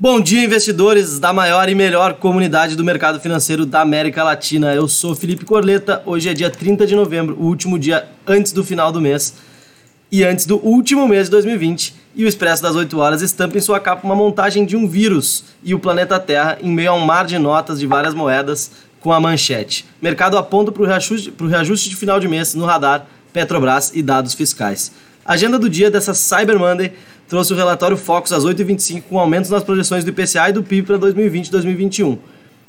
Bom 0.00 0.20
dia, 0.20 0.44
investidores 0.44 1.18
da 1.18 1.32
maior 1.32 1.68
e 1.68 1.74
melhor 1.74 2.14
comunidade 2.14 2.76
do 2.76 2.84
mercado 2.84 3.18
financeiro 3.18 3.66
da 3.66 3.80
América 3.80 4.22
Latina. 4.22 4.72
Eu 4.72 4.86
sou 4.86 5.12
Felipe 5.12 5.44
Corleta. 5.44 6.00
Hoje 6.06 6.28
é 6.28 6.34
dia 6.34 6.48
30 6.48 6.86
de 6.86 6.94
novembro, 6.94 7.34
o 7.36 7.46
último 7.46 7.76
dia 7.76 8.08
antes 8.24 8.52
do 8.52 8.62
final 8.62 8.92
do 8.92 9.00
mês 9.00 9.34
e 10.08 10.22
antes 10.22 10.46
do 10.46 10.64
último 10.64 11.08
mês 11.08 11.24
de 11.24 11.32
2020. 11.32 11.96
E 12.14 12.24
o 12.24 12.28
Expresso 12.28 12.62
das 12.62 12.76
8 12.76 12.96
horas 12.96 13.22
estampa 13.22 13.58
em 13.58 13.60
sua 13.60 13.80
capa 13.80 14.06
uma 14.06 14.14
montagem 14.14 14.64
de 14.64 14.76
um 14.76 14.86
vírus 14.86 15.46
e 15.64 15.74
o 15.74 15.80
planeta 15.80 16.20
Terra 16.20 16.58
em 16.62 16.70
meio 16.70 16.92
a 16.92 16.94
um 16.94 17.04
mar 17.04 17.26
de 17.26 17.36
notas 17.36 17.80
de 17.80 17.86
várias 17.88 18.14
moedas 18.14 18.70
com 19.00 19.12
a 19.12 19.18
manchete. 19.18 19.84
Mercado 20.00 20.38
aponta 20.38 20.70
para 20.70 20.84
o 20.84 20.86
reajuste, 20.86 21.34
reajuste 21.40 21.90
de 21.90 21.96
final 21.96 22.20
de 22.20 22.28
mês 22.28 22.54
no 22.54 22.64
radar, 22.64 23.04
Petrobras 23.32 23.90
e 23.92 24.00
dados 24.00 24.32
fiscais. 24.32 24.92
Agenda 25.24 25.58
do 25.58 25.68
dia 25.68 25.90
dessa 25.90 26.14
Cyber 26.14 26.56
Monday 26.56 26.92
trouxe 27.28 27.52
o 27.52 27.56
relatório 27.56 27.96
Focus 27.96 28.32
às 28.32 28.44
8h25 28.44 29.02
com 29.08 29.18
aumentos 29.18 29.50
nas 29.50 29.62
projeções 29.62 30.02
do 30.02 30.10
IPCA 30.10 30.48
e 30.48 30.52
do 30.52 30.62
PIB 30.62 30.86
para 30.86 30.96
2020 30.96 31.46
e 31.46 31.50
2021. 31.50 32.18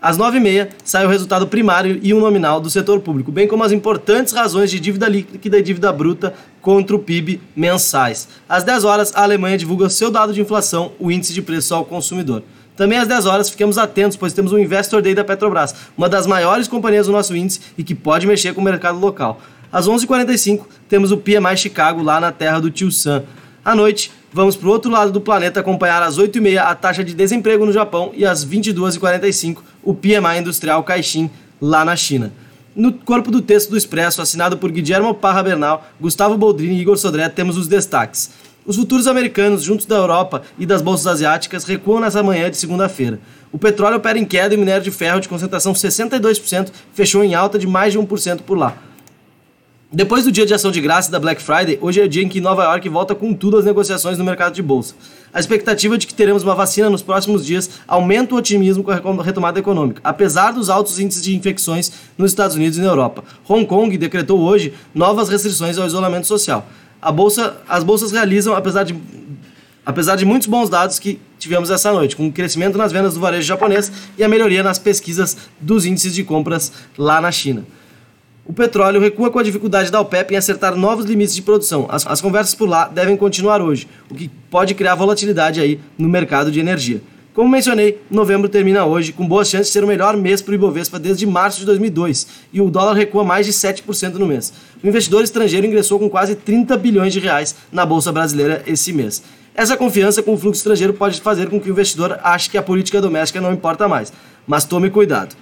Às 0.00 0.18
9h30 0.18 0.68
sai 0.84 1.06
o 1.06 1.08
resultado 1.08 1.46
primário 1.46 1.98
e 2.02 2.12
o 2.12 2.20
nominal 2.20 2.60
do 2.60 2.68
setor 2.68 3.00
público, 3.00 3.32
bem 3.32 3.48
como 3.48 3.64
as 3.64 3.72
importantes 3.72 4.32
razões 4.32 4.70
de 4.70 4.78
dívida 4.78 5.08
líquida 5.08 5.58
e 5.58 5.62
dívida 5.62 5.90
bruta 5.92 6.34
contra 6.60 6.94
o 6.94 6.98
PIB 6.98 7.40
mensais. 7.56 8.28
Às 8.48 8.62
10 8.62 8.84
horas, 8.84 9.12
a 9.14 9.22
Alemanha 9.22 9.56
divulga 9.56 9.88
seu 9.88 10.10
dado 10.10 10.32
de 10.32 10.40
inflação, 10.40 10.92
o 10.98 11.10
índice 11.10 11.32
de 11.32 11.40
preço 11.40 11.74
ao 11.74 11.84
consumidor. 11.84 12.42
Também 12.76 12.98
às 12.98 13.08
10 13.08 13.26
horas, 13.26 13.48
fiquemos 13.48 13.78
atentos, 13.78 14.16
pois 14.16 14.32
temos 14.32 14.52
o 14.52 14.58
Investor 14.58 15.00
Day 15.00 15.14
da 15.14 15.24
Petrobras, 15.24 15.74
uma 15.96 16.08
das 16.08 16.26
maiores 16.26 16.68
companhias 16.68 17.06
do 17.06 17.12
nosso 17.12 17.34
índice 17.34 17.60
e 17.78 17.82
que 17.82 17.94
pode 17.94 18.26
mexer 18.26 18.52
com 18.52 18.60
o 18.60 18.64
mercado 18.64 18.98
local. 18.98 19.40
Às 19.72 19.88
11h45, 19.88 20.66
temos 20.88 21.12
o 21.12 21.16
PMI 21.16 21.56
Chicago 21.56 22.02
lá 22.02 22.20
na 22.20 22.30
terra 22.30 22.60
do 22.60 22.70
Tio 22.70 22.92
Sam. 22.92 23.24
À 23.64 23.74
noite, 23.74 24.12
vamos 24.34 24.56
para 24.56 24.68
o 24.68 24.72
outro 24.72 24.90
lado 24.90 25.12
do 25.12 25.20
planeta 25.20 25.60
acompanhar 25.60 26.02
às 26.02 26.18
8h30 26.18 26.58
a 26.58 26.74
taxa 26.74 27.04
de 27.04 27.14
desemprego 27.14 27.64
no 27.64 27.72
Japão 27.72 28.10
e 28.14 28.26
às 28.26 28.44
22h45 28.44 29.58
o 29.80 29.94
PMI 29.94 30.40
Industrial 30.40 30.82
Caixin 30.82 31.30
lá 31.60 31.84
na 31.84 31.94
China. 31.94 32.32
No 32.74 32.92
corpo 32.92 33.30
do 33.30 33.40
texto 33.40 33.70
do 33.70 33.76
Expresso, 33.76 34.20
assinado 34.20 34.58
por 34.58 34.72
Guillermo 34.72 35.14
Parra 35.14 35.44
Bernal, 35.44 35.86
Gustavo 36.00 36.36
Boldrini 36.36 36.74
e 36.74 36.80
Igor 36.80 36.98
Sodré, 36.98 37.28
temos 37.28 37.56
os 37.56 37.68
destaques. 37.68 38.32
Os 38.66 38.74
futuros 38.74 39.06
americanos, 39.06 39.62
juntos 39.62 39.86
da 39.86 39.94
Europa 39.94 40.42
e 40.58 40.66
das 40.66 40.82
bolsas 40.82 41.06
asiáticas, 41.06 41.64
recuam 41.64 42.00
nessa 42.00 42.20
manhã 42.20 42.50
de 42.50 42.56
segunda-feira. 42.56 43.20
O 43.52 43.58
petróleo 43.58 43.98
opera 43.98 44.18
em 44.18 44.24
queda 44.24 44.52
e 44.52 44.56
o 44.56 44.60
minério 44.60 44.82
de 44.82 44.90
ferro, 44.90 45.20
de 45.20 45.28
concentração 45.28 45.74
62%, 45.74 46.72
fechou 46.92 47.22
em 47.22 47.36
alta 47.36 47.56
de 47.56 47.68
mais 47.68 47.92
de 47.92 48.00
1% 48.00 48.40
por 48.40 48.58
lá. 48.58 48.74
Depois 49.94 50.24
do 50.24 50.32
dia 50.32 50.44
de 50.44 50.52
ação 50.52 50.72
de 50.72 50.80
graça 50.80 51.08
da 51.08 51.20
Black 51.20 51.40
Friday, 51.40 51.78
hoje 51.80 52.00
é 52.00 52.04
o 52.04 52.08
dia 52.08 52.20
em 52.20 52.28
que 52.28 52.40
Nova 52.40 52.64
York 52.64 52.88
volta 52.88 53.14
com 53.14 53.32
tudo 53.32 53.58
as 53.58 53.64
negociações 53.64 54.18
no 54.18 54.24
mercado 54.24 54.52
de 54.52 54.60
bolsa. 54.60 54.92
A 55.32 55.38
expectativa 55.38 55.96
de 55.96 56.04
que 56.04 56.12
teremos 56.12 56.42
uma 56.42 56.56
vacina 56.56 56.90
nos 56.90 57.00
próximos 57.00 57.46
dias 57.46 57.70
aumenta 57.86 58.34
o 58.34 58.38
otimismo 58.38 58.82
com 58.82 58.90
a 58.90 59.22
retomada 59.22 59.60
econômica, 59.60 60.00
apesar 60.02 60.50
dos 60.50 60.68
altos 60.68 60.98
índices 60.98 61.22
de 61.22 61.36
infecções 61.36 61.92
nos 62.18 62.32
Estados 62.32 62.56
Unidos 62.56 62.76
e 62.76 62.80
na 62.80 62.88
Europa. 62.88 63.22
Hong 63.48 63.64
Kong 63.66 63.96
decretou 63.96 64.40
hoje 64.40 64.74
novas 64.92 65.28
restrições 65.28 65.78
ao 65.78 65.86
isolamento 65.86 66.26
social. 66.26 66.66
Bolsa, 67.14 67.56
as 67.68 67.84
bolsas 67.84 68.10
realizam, 68.10 68.52
apesar 68.56 68.82
de, 68.82 68.96
apesar 69.86 70.16
de 70.16 70.24
muitos 70.24 70.48
bons 70.48 70.68
dados 70.68 70.98
que 70.98 71.20
tivemos 71.38 71.70
essa 71.70 71.92
noite, 71.92 72.16
com 72.16 72.24
um 72.24 72.32
crescimento 72.32 72.76
nas 72.76 72.90
vendas 72.90 73.14
do 73.14 73.20
varejo 73.20 73.46
japonês 73.46 73.92
e 74.18 74.24
a 74.24 74.28
melhoria 74.28 74.64
nas 74.64 74.76
pesquisas 74.76 75.36
dos 75.60 75.86
índices 75.86 76.12
de 76.12 76.24
compras 76.24 76.72
lá 76.98 77.20
na 77.20 77.30
China. 77.30 77.64
O 78.46 78.52
petróleo 78.52 79.00
recua 79.00 79.30
com 79.30 79.38
a 79.38 79.42
dificuldade 79.42 79.90
da 79.90 79.98
OPEP 80.02 80.34
em 80.34 80.36
acertar 80.36 80.76
novos 80.76 81.06
limites 81.06 81.34
de 81.34 81.40
produção. 81.40 81.86
As, 81.88 82.06
as, 82.06 82.20
conversas 82.20 82.54
por 82.54 82.68
lá 82.68 82.86
devem 82.86 83.16
continuar 83.16 83.62
hoje, 83.62 83.88
o 84.10 84.14
que 84.14 84.30
pode 84.50 84.74
criar 84.74 84.94
volatilidade 84.94 85.60
aí 85.60 85.80
no 85.96 86.10
mercado 86.10 86.52
de 86.52 86.60
energia. 86.60 87.00
Como 87.32 87.48
mencionei, 87.48 88.02
novembro 88.10 88.46
termina 88.46 88.84
hoje, 88.84 89.12
com 89.12 89.26
boas 89.26 89.48
chances 89.48 89.68
de 89.68 89.72
ser 89.72 89.82
o 89.82 89.86
melhor 89.86 90.14
mês 90.16 90.42
para 90.42 90.52
o 90.52 90.54
Ibovespa 90.54 90.98
desde 90.98 91.26
março 91.26 91.58
de 91.58 91.64
2002, 91.64 92.26
e 92.52 92.60
o 92.60 92.70
dólar 92.70 92.92
recua 92.92 93.24
mais 93.24 93.46
de 93.46 93.52
7% 93.52 94.12
no 94.16 94.26
mês. 94.26 94.52
O 94.82 94.86
investidor 94.86 95.24
estrangeiro 95.24 95.66
ingressou 95.66 95.98
com 95.98 96.10
quase 96.10 96.34
30 96.34 96.76
bilhões 96.76 97.14
de 97.14 97.20
reais 97.20 97.56
na 97.72 97.86
Bolsa 97.86 98.12
Brasileira 98.12 98.62
esse 98.66 98.92
mês. 98.92 99.22
Essa 99.54 99.74
confiança 99.74 100.22
com 100.22 100.34
o 100.34 100.38
fluxo 100.38 100.58
estrangeiro 100.58 100.92
pode 100.92 101.20
fazer 101.22 101.48
com 101.48 101.58
que 101.58 101.70
o 101.70 101.72
investidor 101.72 102.20
ache 102.22 102.50
que 102.50 102.58
a 102.58 102.62
política 102.62 103.00
doméstica 103.00 103.40
não 103.40 103.54
importa 103.54 103.88
mais, 103.88 104.12
mas 104.46 104.64
tome 104.64 104.90
cuidado. 104.90 105.34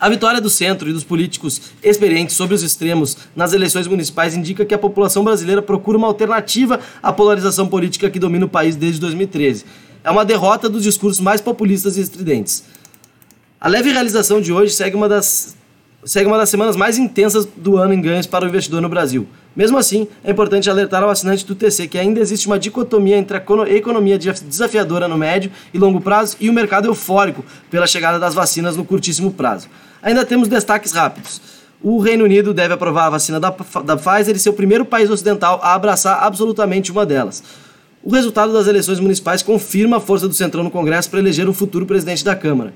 A 0.00 0.08
vitória 0.08 0.40
do 0.40 0.48
centro 0.48 0.88
e 0.88 0.94
dos 0.94 1.04
políticos 1.04 1.60
experientes 1.82 2.34
sobre 2.34 2.54
os 2.54 2.62
extremos 2.62 3.18
nas 3.36 3.52
eleições 3.52 3.86
municipais 3.86 4.34
indica 4.34 4.64
que 4.64 4.72
a 4.72 4.78
população 4.78 5.22
brasileira 5.22 5.60
procura 5.60 5.98
uma 5.98 6.06
alternativa 6.06 6.80
à 7.02 7.12
polarização 7.12 7.68
política 7.68 8.08
que 8.08 8.18
domina 8.18 8.46
o 8.46 8.48
país 8.48 8.76
desde 8.76 8.98
2013. 8.98 9.66
É 10.02 10.10
uma 10.10 10.24
derrota 10.24 10.70
dos 10.70 10.84
discursos 10.84 11.20
mais 11.20 11.42
populistas 11.42 11.98
e 11.98 12.00
estridentes. 12.00 12.64
A 13.60 13.68
leve 13.68 13.92
realização 13.92 14.40
de 14.40 14.50
hoje 14.50 14.72
segue 14.72 14.96
uma 14.96 15.06
das, 15.06 15.54
segue 16.02 16.26
uma 16.26 16.38
das 16.38 16.48
semanas 16.48 16.76
mais 16.76 16.96
intensas 16.96 17.44
do 17.44 17.76
ano 17.76 17.92
em 17.92 18.00
ganhos 18.00 18.26
para 18.26 18.46
o 18.46 18.48
investidor 18.48 18.80
no 18.80 18.88
Brasil. 18.88 19.28
Mesmo 19.54 19.76
assim, 19.76 20.06
é 20.22 20.30
importante 20.30 20.70
alertar 20.70 21.02
ao 21.02 21.10
assinante 21.10 21.44
do 21.44 21.54
TC 21.54 21.88
que 21.88 21.98
ainda 21.98 22.20
existe 22.20 22.46
uma 22.46 22.58
dicotomia 22.58 23.16
entre 23.16 23.36
a 23.36 23.42
economia 23.70 24.18
desafiadora 24.18 25.08
no 25.08 25.18
médio 25.18 25.50
e 25.74 25.78
longo 25.78 26.00
prazo 26.00 26.36
e 26.38 26.48
o 26.48 26.52
mercado 26.52 26.86
eufórico 26.86 27.44
pela 27.70 27.86
chegada 27.86 28.18
das 28.18 28.32
vacinas 28.32 28.76
no 28.76 28.84
curtíssimo 28.84 29.32
prazo. 29.32 29.68
Ainda 30.02 30.24
temos 30.24 30.48
destaques 30.48 30.92
rápidos. 30.92 31.40
O 31.82 31.98
Reino 31.98 32.24
Unido 32.24 32.54
deve 32.54 32.74
aprovar 32.74 33.06
a 33.06 33.10
vacina 33.10 33.40
da, 33.40 33.54
da 33.84 33.96
Pfizer 33.96 34.36
e 34.36 34.38
ser 34.38 34.50
o 34.50 34.54
primeiro 34.54 34.84
país 34.84 35.10
ocidental 35.10 35.58
a 35.62 35.74
abraçar 35.74 36.22
absolutamente 36.22 36.92
uma 36.92 37.04
delas. 37.04 37.42
O 38.02 38.12
resultado 38.14 38.52
das 38.52 38.66
eleições 38.66 39.00
municipais 39.00 39.42
confirma 39.42 39.96
a 39.96 40.00
força 40.00 40.28
do 40.28 40.34
Centrão 40.34 40.62
no 40.62 40.70
Congresso 40.70 41.10
para 41.10 41.18
eleger 41.18 41.48
o 41.48 41.52
futuro 41.52 41.84
presidente 41.84 42.24
da 42.24 42.36
Câmara. 42.36 42.72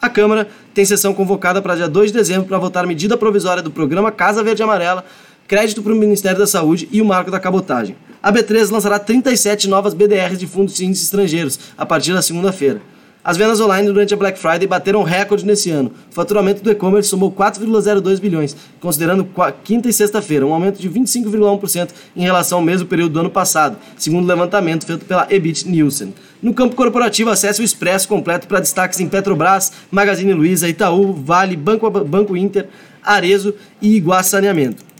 A 0.00 0.08
Câmara 0.08 0.48
tem 0.72 0.84
sessão 0.84 1.14
convocada 1.14 1.62
para 1.62 1.76
dia 1.76 1.88
2 1.88 2.12
de 2.12 2.18
dezembro 2.18 2.46
para 2.46 2.58
votar 2.58 2.86
medida 2.86 3.16
provisória 3.16 3.62
do 3.62 3.70
programa 3.70 4.10
Casa 4.10 4.42
Verde 4.42 4.62
Amarela, 4.62 5.04
crédito 5.46 5.82
para 5.82 5.92
o 5.92 5.96
Ministério 5.96 6.38
da 6.38 6.46
Saúde 6.46 6.88
e 6.90 7.00
o 7.00 7.04
marco 7.04 7.30
da 7.30 7.40
cabotagem. 7.40 7.96
A 8.22 8.32
B3 8.32 8.70
lançará 8.70 8.98
37 8.98 9.68
novas 9.68 9.92
BDRs 9.92 10.38
de 10.38 10.46
fundos 10.46 10.74
de 10.74 10.84
índices 10.84 11.04
estrangeiros 11.04 11.60
a 11.76 11.84
partir 11.84 12.12
da 12.14 12.22
segunda-feira. 12.22 12.80
As 13.24 13.38
vendas 13.38 13.58
online 13.58 13.88
durante 13.88 14.12
a 14.12 14.16
Black 14.18 14.38
Friday 14.38 14.66
bateram 14.66 15.02
recorde 15.02 15.46
nesse 15.46 15.70
ano. 15.70 15.90
O 16.10 16.14
faturamento 16.14 16.62
do 16.62 16.70
e-commerce 16.70 17.08
somou 17.08 17.32
4,02 17.32 18.20
bilhões, 18.20 18.54
considerando 18.78 19.26
quinta 19.64 19.88
e 19.88 19.94
sexta-feira, 19.94 20.44
um 20.44 20.52
aumento 20.52 20.78
de 20.78 20.90
25,1% 20.90 21.88
em 22.14 22.20
relação 22.20 22.58
ao 22.58 22.64
mesmo 22.64 22.86
período 22.86 23.12
do 23.12 23.20
ano 23.20 23.30
passado, 23.30 23.78
segundo 23.96 24.24
o 24.24 24.28
levantamento 24.28 24.84
feito 24.84 25.06
pela 25.06 25.26
Ebit 25.30 25.66
Nielsen. 25.66 26.12
No 26.42 26.52
campo 26.52 26.76
corporativo, 26.76 27.30
acesse 27.30 27.62
o 27.62 27.64
Expresso 27.64 28.06
completo 28.06 28.46
para 28.46 28.60
destaques 28.60 29.00
em 29.00 29.08
Petrobras, 29.08 29.72
Magazine 29.90 30.34
Luiza, 30.34 30.68
Itaú, 30.68 31.14
Vale, 31.14 31.56
Banco, 31.56 31.90
Banco 31.90 32.36
Inter, 32.36 32.68
Arezo 33.02 33.54
e 33.80 33.96
Iguá 33.96 34.22
Saneamento. 34.22 34.93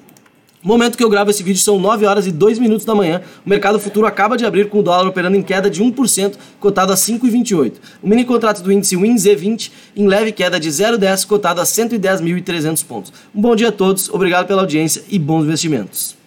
Momento 0.64 0.96
que 0.96 1.04
eu 1.04 1.10
gravo 1.10 1.30
esse 1.30 1.42
vídeo 1.42 1.60
são 1.60 1.78
9 1.78 2.06
horas 2.06 2.26
e 2.26 2.32
2 2.32 2.58
minutos 2.58 2.86
da 2.86 2.94
manhã. 2.94 3.20
O 3.44 3.50
mercado 3.50 3.78
futuro 3.78 4.06
acaba 4.06 4.34
de 4.34 4.46
abrir 4.46 4.70
com 4.70 4.78
o 4.78 4.82
dólar 4.82 5.06
operando 5.06 5.36
em 5.36 5.42
queda 5.42 5.68
de 5.68 5.84
1%, 5.84 6.36
cotado 6.58 6.90
a 6.90 6.96
5,28. 6.96 7.74
O 8.02 8.08
mini 8.08 8.24
contrato 8.24 8.62
do 8.62 8.72
índice 8.72 8.96
WinZ20 8.96 9.70
em 9.94 10.06
leve 10.06 10.32
queda 10.32 10.58
de 10.58 10.70
0,10, 10.70 11.26
cotado 11.26 11.60
a 11.60 11.64
110.300 11.64 12.82
pontos. 12.82 13.12
Um 13.34 13.42
bom 13.42 13.54
dia 13.54 13.68
a 13.68 13.72
todos, 13.72 14.08
obrigado 14.08 14.46
pela 14.46 14.62
audiência 14.62 15.04
e 15.10 15.18
bons 15.18 15.44
investimentos. 15.44 16.23